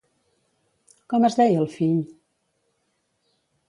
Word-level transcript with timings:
Com 1.13 1.29
es 1.31 1.39
deia 1.41 1.61
el 1.67 1.71
fill? 1.77 2.03